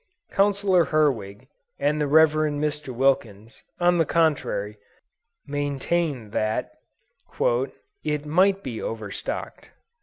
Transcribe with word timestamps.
Counsellor 0.31 0.85
Herwig, 0.85 1.47
and 1.77 2.01
the 2.01 2.07
Rev. 2.07 2.31
Mr. 2.31 2.91
Wilkens, 2.91 3.61
on 3.79 3.99
the 3.99 4.05
contrary, 4.07 4.77
maintained 5.45 6.31
that 6.31 6.71
"it 8.03 8.25
might 8.25 8.63
be 8.63 8.81
overstocked." 8.81 9.69